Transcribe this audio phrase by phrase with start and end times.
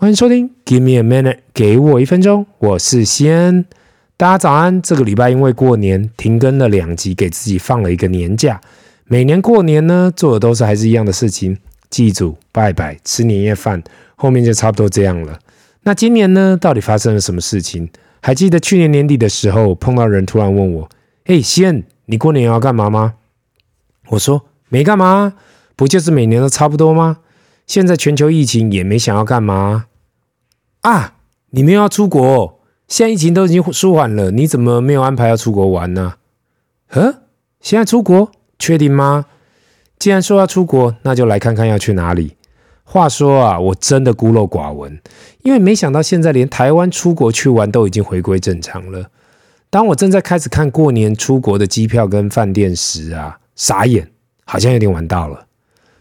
[0.00, 3.66] 欢迎收听，Give me a minute，给我一分钟，我是西恩，
[4.16, 4.80] 大家早安。
[4.80, 8.58] 这个礼拜因为过年停更了两集，给自己放了一个年假。
[9.04, 11.58] 每年过年呢，做的都是还是一样的事情，
[11.90, 13.82] 祭祖、拜拜、吃年夜饭，
[14.16, 15.38] 后面就差不多这样了。
[15.82, 17.90] 那今年呢，到底发生了什么事情？
[18.22, 20.88] 还记得去年年底的时候，碰到人突然问我
[21.26, 23.16] ：“嘿，西恩，你过年要干嘛吗？”
[24.08, 25.34] 我说：“没干嘛，
[25.76, 27.18] 不就是每年都差不多吗？
[27.66, 29.84] 现在全球疫情也没想要干嘛。”
[30.80, 31.14] 啊！
[31.50, 32.60] 你们要出国？
[32.88, 36.14] 现在疫情都已经舒缓了，你怎么没有安排要出国玩呢？
[36.88, 37.22] 呵，
[37.60, 38.32] 现在出国？
[38.58, 39.26] 确定吗？
[39.98, 42.36] 既然说要出国，那就来看看要去哪里。
[42.84, 45.00] 话说啊，我真的孤陋寡闻，
[45.42, 49.10] 因为没想到现在连台湾出国去玩都已经回归正常了。
[49.68, 54.10] 当我正在开始看过年出国的机票跟饭店时啊，傻眼，
[54.44, 55.46] 好像有点晚到了。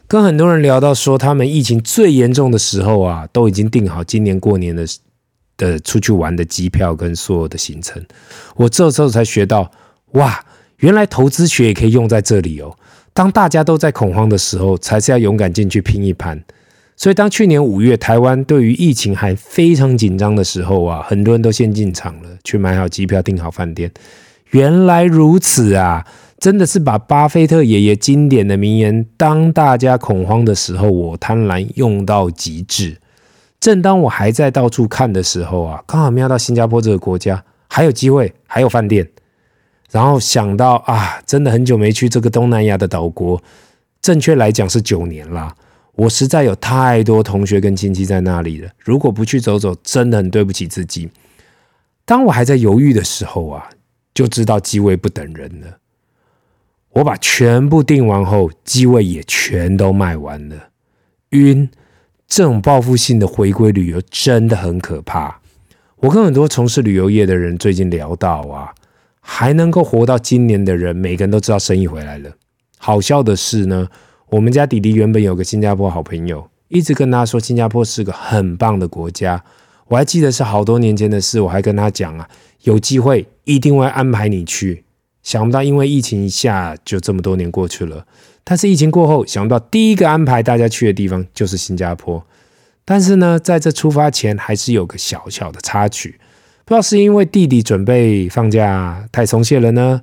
[0.10, 4.84] 跟很多人聊到说，他们疫情最严重的时候啊，都已经订好今年过年的
[5.56, 8.04] 的出去玩的机票跟所有的行程。
[8.56, 9.70] 我这时候才学到，
[10.14, 10.44] 哇，
[10.78, 12.76] 原来投资学也可以用在这里哦。
[13.14, 16.44] 当大家都在恐慌的时候，才是要勇敢进去拼一盘。
[16.98, 23.92] 所以，当去年五月台湾对于疫情还非常紧张的时候啊，很多人都先进场了，去买好机票，订好饭店。
[24.50, 26.04] 原来如此啊！
[26.40, 32.98] 真的是把巴菲特爷爷经典的名言“当大家恐慌的时候，我贪婪”用到极致。
[33.60, 39.06] 正当我还在到处看的时候啊，刚好瞄到新加坡这个国家还有机会，还有饭店，
[39.92, 43.44] 然后想到啊，真的很久没去这个东南亚的岛国，
[44.02, 45.54] 正确来讲是九年啦。
[45.96, 51.10] 我实在有太多同学跟亲戚在那里了，如果不去走走，真的很对不起自己。
[52.06, 53.70] 当我还在犹豫的时候啊，
[54.14, 55.68] 就知道机会不等人了。
[57.00, 60.70] 我把全部订完后，机位也全都卖完了。
[61.30, 61.70] 晕，
[62.28, 65.40] 这种报复性的回归旅游真的很可怕。
[65.98, 68.74] 我跟很多从事旅游业的人最近聊到啊，
[69.22, 72.32] 还能够活到今年的人，每个人都知道生意回来了。
[72.78, 73.88] 好笑的是呢，
[74.30, 79.42] 我们家弟弟原本有个新加坡好朋友，一直跟他说新加坡是个很棒的国家。
[79.88, 82.28] 我还记得是好多年前的事，我还跟他讲啊，
[82.64, 84.84] 有机会一定会安排你去。
[85.24, 88.06] 想不到，因为疫情一下就这么多年过去了。
[88.44, 92.26] 但是疫情过后，想不到第一个安排大家去的地方就是新加坡。
[92.84, 96.20] 但是呢，在这出发前还是有个小小的插曲，
[96.66, 100.02] 不知道是因为弟弟准备放假太松懈了呢，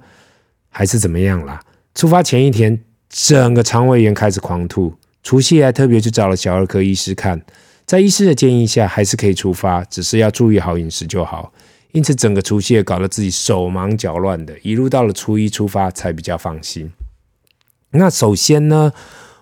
[0.69, 1.61] 还是怎么样啦。
[1.97, 2.79] 出发前一天，
[3.09, 4.95] 整个肠胃炎开始狂吐，
[5.25, 7.43] 除夕还特别去找了小儿科医师看，
[7.85, 11.53] 在医师的建议下，还是可以出发，只是要注意好饮食就好。
[11.97, 16.93] 因此，整个除夕也搞得自己手忙脚乱的，一路到了初一出发才比较放心。
[17.93, 18.93] 那首先呢，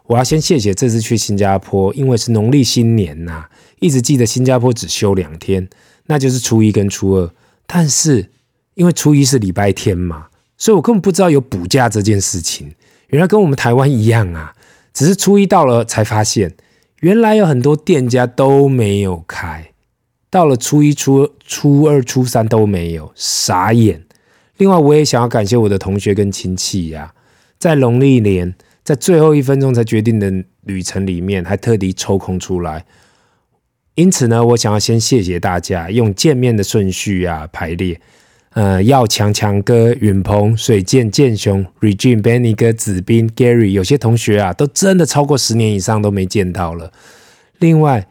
[0.04, 3.46] 我要先谢谢这次去新加坡，因为是农历新年呐、
[3.80, 5.68] 一直记得新加坡只休两天，
[6.06, 7.28] 那就是初一跟初二。
[7.66, 8.30] 但是
[8.74, 12.72] 因为初一是礼拜天嘛，所以我根本不知道有补假这件事情。
[13.08, 14.54] 原来跟我们台湾一样啊，
[14.92, 16.54] 只是初一到了才发现，
[17.00, 19.72] 原来有很多店家都没有开。
[20.34, 24.02] 到了初一、初二初二、初三都没有，傻眼。
[24.56, 27.14] 另外，我也想要感谢我的同学跟亲戚呀、啊，
[27.56, 28.52] 在农历年
[28.82, 32.84] 在最后一分钟才决定的旅程里面，还特地抽空出来。
[33.94, 38.00] 因此呢，我想要先谢谢大家，用见面的顺序啊排列。
[38.54, 46.92] 呃，耀强强哥、允鹏、水剑、剑雄、Regine、Benny 哥、子斌、Gary，有些同学啊，都真的超过十年以上都没见到了。
[47.60, 48.08] 另外。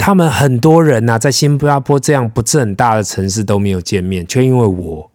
[0.00, 5.10] 他们很多人呐、啊，在新加坡这样不是很大的城市都没有见面，却因为我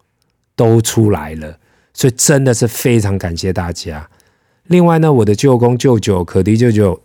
[0.56, 1.58] 都出来了，
[1.92, 4.08] 所以真的是非常感谢大家。
[4.66, 7.02] 另外呢，我的舅公、舅舅、可迪舅舅、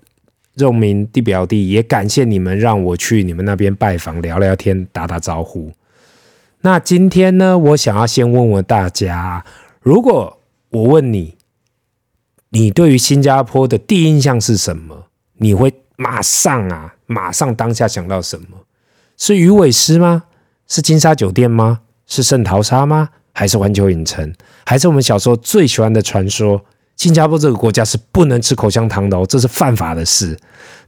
[0.56, 5.72] 肉明弟表弟也感谢你们，让我去你们那边拜访、聊聊天、打打招呼。
[6.60, 9.42] 那今天呢，我想要先问问大家，
[9.80, 10.38] 如果
[10.68, 11.38] 我问你，
[12.50, 15.06] 你对于新加坡的第一印象是什么？
[15.38, 16.96] 你会马上啊？
[17.10, 18.56] 马上当下想到什么？
[19.16, 20.22] 是鱼尾狮吗？
[20.68, 21.80] 是金沙酒店吗？
[22.06, 23.08] 是圣淘沙吗？
[23.32, 24.32] 还是环球影城？
[24.64, 26.64] 还是我们小时候最喜欢的传说？
[26.96, 30.38] 新加坡这个国家是不能吃口香糖的哦，这是犯法的事。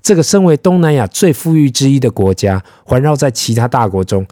[0.01, 4.25] 这个身为东南亚最富裕之一的国家，环绕在其他大国中，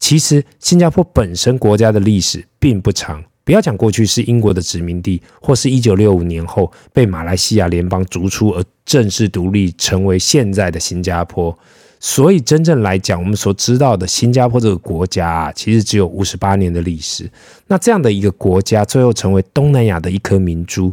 [0.00, 3.22] 其实新加坡本身国家的历史并不长。
[3.48, 11.58] 不要讲过去是英国的殖民地，或是一九六五年后被马来西亚联邦逐出而正式独立，成为现在的新加坡。
[11.98, 17.26] 所以真正来讲，我们所知道的新加坡这个国家啊，其实只有五十八年的历史。
[17.68, 20.92] 那这样的一个国家，最后成为东南亚的一颗明珠，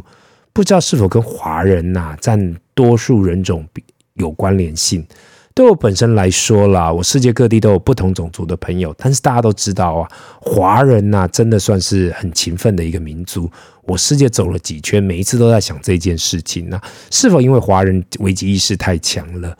[0.54, 3.66] 不知道是否跟华人呐、占多数人种
[4.14, 5.06] 有关联性？
[5.56, 10.08] 对我本身来说啦，我世界各地都有不同种族的朋友，但是大家都知道啊，
[10.38, 13.50] 华人呐、真的算是很勤奋的一个民族。
[13.84, 16.78] 我世界走了几圈，每一次都在想这件事情呢、
[17.10, 19.56] 是否因为华人危机意识太强了，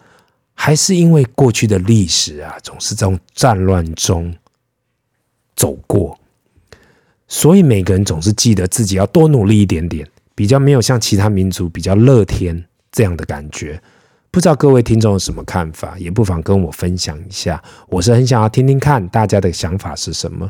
[0.52, 4.34] 还是因为过去的历史啊，总是从战乱中
[5.54, 6.18] 走过，
[7.26, 13.80] 所以每个人总是记得自己要多努力一点点，比较没有像其他民族比较乐天这样的感觉。
[14.36, 17.58] 不知道各位听众有什么看法，也不妨跟我分享一下。
[17.88, 20.46] 我是很想要听听看大家的想法是什么。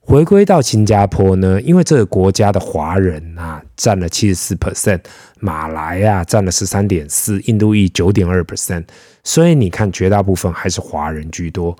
[0.00, 5.00] 回归到新加坡呢，因为这个国家的华人啊占了七十四 percent，
[5.40, 8.84] 马来啊占了十三点四，印度裔九点二 percent，
[9.24, 11.74] 所以你看绝大部分还是华人居多。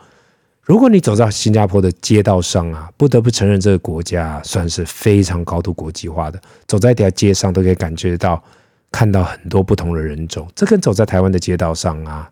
[0.62, 8.42] 如果你走到新加坡的街道上啊，不得不承认这个国家算是非常高度国际化的，走在一条街上都可以感觉到。
[8.92, 12.30] 看到很多不同的人种，这跟走在台湾的街道上啊，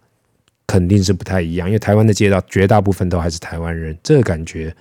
[0.67, 1.67] 肯定是不太一样。
[1.67, 4.77] 因为台湾的街道绝大部分都还是台湾人，这个感觉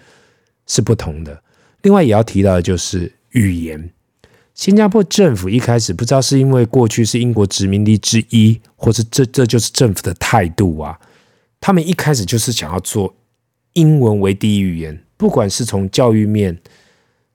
[0.68, 1.42] 是不同的。
[1.84, 3.90] 另外也要提到的就是语言。
[4.54, 11.00] 新加坡政府一开始不知道是因为过去是英国殖民地之一，或是这这就是政府的态度啊，
[11.62, 13.16] 他们一开始就是想要做
[13.74, 16.60] 英文为第一语言，不管是从教育面。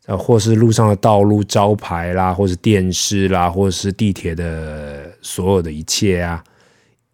[0.07, 6.45] 呃，或是路上的道路招牌啦，或是电视啦，或是地铁的所有的一切啊，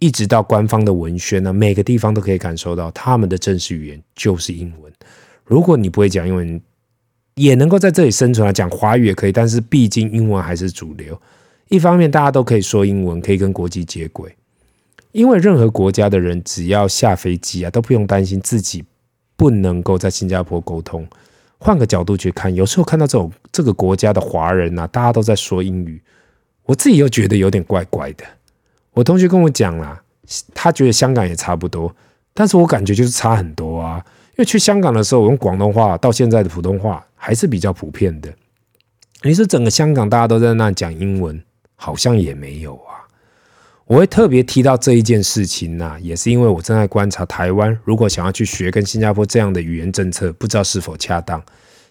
[0.01, 4.93] 一直到官方的文宣呢，每个地方都可以感受到他们的正式语言就是英文。
[5.45, 6.61] 如果你不会讲英文，
[7.37, 11.17] 也能够在这里生存啊，讲华语也可以，但是毕竟英文还是主流。
[11.69, 14.35] 一方面，大家都可以说英文，可以跟国际接轨，
[15.13, 18.85] 因为任何国家的人只要下飞机啊，都不用担心自己
[19.37, 21.07] 不能够在新加坡沟通。
[21.63, 26.01] 换个角度去看，有时候看到这种这个国家的华人呐、啊，大家都在说英语，
[26.65, 28.25] 我自己又觉得有点怪怪的。
[28.95, 30.03] 我同学跟我讲啦，
[30.55, 31.95] 他觉得香港也差不多，
[32.33, 34.03] 但是我感觉就是差很多啊。
[34.31, 38.33] 因为去香港的时候，我用广东话到现在的普通话还是比较普遍的。
[39.23, 41.41] 你说整个香港大家都在那讲英文，
[41.77, 42.90] 好像也没有啊。
[43.91, 51.43] 我会特别提到这一件事情呢、啊，也是因为我正在观察台湾，如果想要去学跟新加坡这样的语言政策，不知道是否恰当。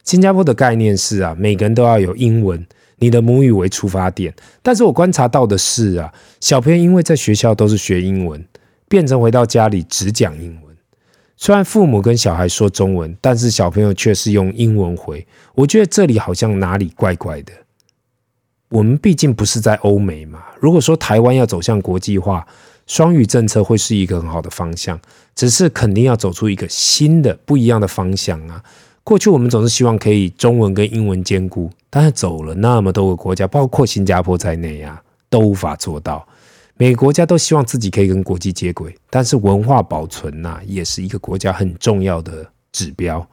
[0.06, 2.66] 新加坡的概念是啊，每个人都要有英文，
[3.00, 4.34] 你的母语为出发点。
[4.64, 6.10] 但是我观察到的是啊，
[6.40, 8.42] 小朋友因为在学校都是学英文，
[8.88, 10.74] 变成回到家里只讲英文。
[11.36, 15.28] 虽然父母跟小孩说中文，但是小朋友却是用英文回。
[15.54, 17.52] 我觉得这里好像哪里怪怪的。
[18.70, 20.44] 我们毕竟不是在欧美嘛。
[20.60, 22.46] 如果说台湾要走向国际化，
[22.86, 25.00] 双语政策会是一个很好的方向，
[25.36, 28.64] 只是肯定要走出一个新的不一样的方向啊。
[29.04, 36.28] 过去我们总是希望可以中文跟英文兼顾，但是走了那么多个国家，包括新加坡在内啊，都无法做到。
[36.78, 43.28] 每个国家都希望自己可以跟国际接轨，但是文化保存呐、也是一个国家很重要的指标。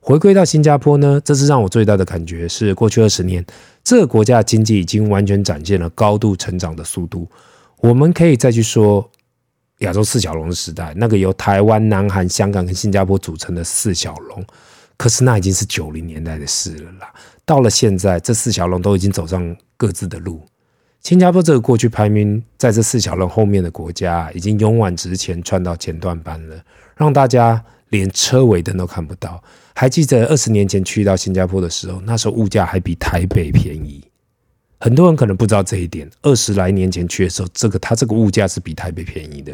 [0.00, 3.44] 回归到新加坡呢，这次让我最大的感觉是，过去二十年，
[3.86, 7.30] 这个国家的经济已经完全展现了高度成长的速度。
[7.76, 9.08] 我们可以再去说
[9.78, 14.44] 亚洲四小龙的时代，那个由台湾、南韩、香港跟新加坡组成的四小龙，
[14.96, 17.14] 可是那已经是九零年代的事了啦。
[17.44, 20.42] 到了现在，这四小龙都已经走上各自的路。
[21.04, 26.56] 新加坡这个过去排名在这四小龙后面的国家，已经勇往直前，窜到前段班了，
[26.96, 29.42] 让大家连车尾灯都看不到。
[29.74, 34.02] 还记得二十年前去到新加坡的时候，那时候物价还比台北便宜。
[34.78, 36.08] 很多人可能不知道这一点。
[36.22, 39.52] 二十来年前去的时候，这个它这个物价是比台北便宜的。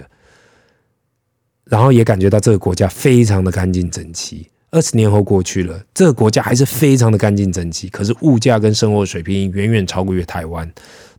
[1.64, 4.48] 然后也感觉到这个国家非常的干净整齐。
[4.70, 7.88] 二十年后过去了，这个国家还是非常的干净整齐。
[7.88, 10.70] 可是物价跟生活水平远远超过于台湾。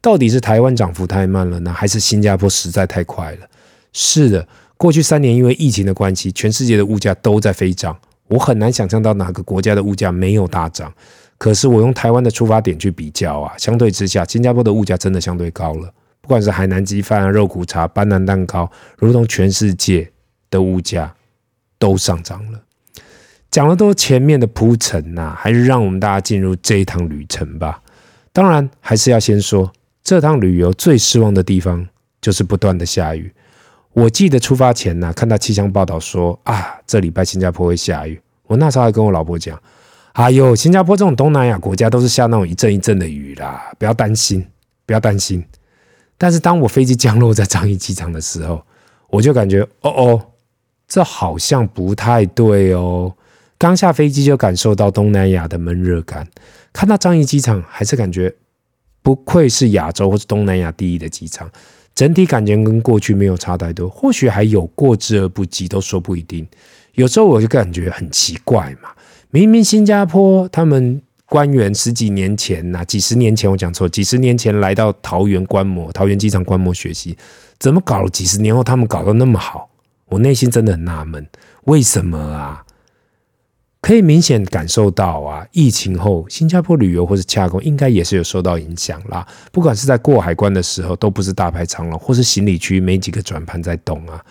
[0.01, 3.47] 到底是台湾涨幅太慢了呢，还是新加坡实在太快了？
[3.93, 7.97] 是的，过去三年因为疫情的关系，全世界的物价都在飞涨。
[8.27, 10.91] 我很难想象到哪个国家的物价没有大涨，
[11.37, 15.93] 可是我用台湾的出发点去比较啊，相对之下，新加坡的物价真的相对高了。
[16.21, 20.09] 不管是海南鸡饭、肉骨茶、班兰蛋糕，如同全世界
[20.49, 21.13] 的物价
[21.77, 22.61] 都上涨了。
[23.51, 27.81] 讲了都前面的铺陈呐，还是让我们大家进入这一趟旅程吧。
[28.31, 31.87] 当然，还是要先说这趟旅游最失望的地方
[32.19, 33.31] 就是不断的下雨。
[33.93, 38.19] 我记得出发前呢、看到气象报道说啊，这礼拜新加坡会下雨。
[38.47, 39.59] 我那时候还跟我老婆讲
[40.13, 44.45] ：“哎呦，新加坡这种东南亚国家都是下那种一阵一阵的雨啦，不要担心，
[44.85, 45.43] 不要担心。”
[46.17, 48.63] 但是当我飞机降落在樟宜机场的时候，
[49.09, 50.25] 我就感觉哦哦，
[50.87, 53.13] 这好像不太对哦。
[53.59, 56.27] 刚下飞机就感受到东南亚的闷热感，
[56.73, 58.33] 看到樟宜机场还是感觉
[59.01, 61.49] 不愧是亚洲或是东南亚第一的机场。
[61.95, 66.47] 整体感觉跟过去没有差太多，或许还有过之而不及，都说不一定。
[66.93, 68.89] 有时候我就感觉很奇怪嘛，
[69.31, 77.17] 明明新加坡他们官员十几年前呐、几十年前我讲错，几十年前来到桃园观摩，桃园机场观摩学习，
[77.59, 79.69] 怎么搞了几十年后他们搞得那么好？
[80.05, 81.25] 我内心真的很纳闷，
[81.63, 82.63] 为什么啊？
[83.83, 89.27] 可以明显感受到啊，疫情后新加坡旅游或是洽公应该也是有受到影响啦。
[89.51, 94.23] 不管是在过海关的时候，都不是大排长龙，或是行李区没几个转盘在动啊。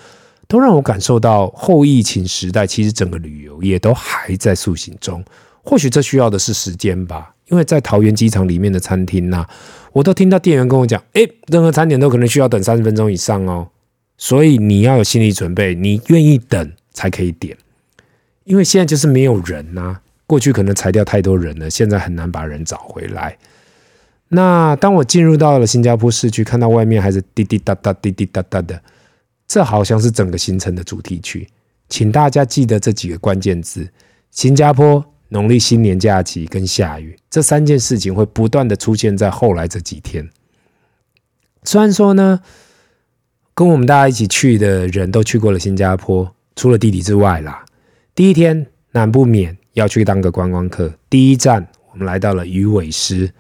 [0.49, 5.23] 都让我感受到后疫情时代，其实整个旅游业都还在塑形中。
[5.63, 9.47] 或许这需要的是时间吧，因为在桃园机场里面的餐厅呐、
[9.93, 13.69] 我都听到店员跟我讲，诶，任何餐点都可能需要等三十分钟以上哦。
[14.17, 17.55] 所以你要有心理准备，你愿意等才可以点。
[18.45, 23.39] 因为现在就是没有人呐、啊，过去可能裁掉太多人了，现在很难把人找回来。
[24.29, 28.81] 那当我进入到了新加坡市区，看到外面还是滴滴答答、滴滴答答的。
[29.47, 31.47] 这好像是整个行程的主题曲，
[31.89, 33.87] 请大家记得这几个关键字：
[34.31, 40.27] 新加坡、农历新年假期跟下雨，这三件事情会不断的出现在后来这几天。
[41.65, 42.41] 虽然说呢，
[43.55, 47.65] 跟我们大家一起去的人都去过了新加坡，除了弟弟之外啦。
[48.15, 53.33] 第一天难不免要去当个观光客，第一站我们来到了鱼尾狮，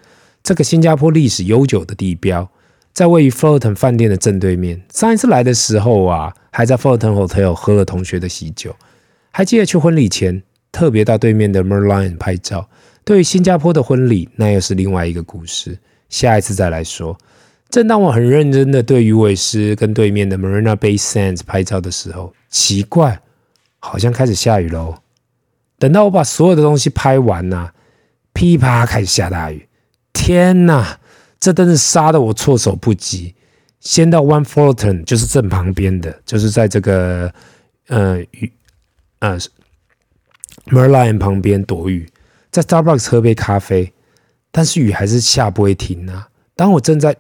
[0.43, 2.49] 这个新加坡历史悠久的地标。
[2.95, 4.83] 在位于 Fullerton 饭店的正对面。
[4.91, 8.75] 上一次来的时候啊，还在 Fullerton Hotel 喝了同学的喜酒。
[9.31, 12.69] 还记得去婚礼前特别到对面的 Merlion 拍照。
[13.05, 15.79] 对于新加坡的婚礼，那又是另外一个故事。
[16.09, 17.19] 下一次再来说。
[17.69, 23.19] 正当我很认真的对鱼尾狮跟对面的 Marina Bay Sands 拍照的时候，奇怪，
[23.83, 24.95] 好像开始下雨喽。
[25.79, 27.73] 等到我把所有的东西拍完呐、
[28.33, 29.69] 噼啪开始下大雨。
[30.13, 30.97] 天呐！
[31.41, 33.35] 这真是杀得我措手不及。
[33.81, 37.35] 先到 One Fullerton，就是正旁边的，就是在这个
[37.89, 38.53] 呃雨
[39.19, 39.37] 呃
[40.67, 42.09] Merlion 旁边躲雨，
[42.53, 43.93] 在 Starbucks 喝杯咖啡，
[44.53, 46.29] 但是雨还是下不会停啊。
[46.55, 47.17] 当我正在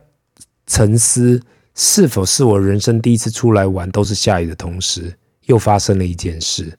[0.69, 1.42] 沉思
[1.75, 5.12] 是否是我人生第一次出来玩都是下雨的同时，
[5.47, 6.77] 又发生了一件事。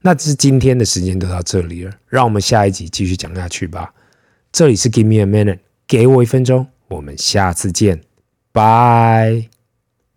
[0.00, 3.94] 那是今天的时间就到这里了，让我们下一集继续讲下去吧。
[4.50, 5.58] 这里是 Give me a minute。
[5.86, 8.00] 给我一分钟，我们下次见，
[8.50, 9.51] 拜。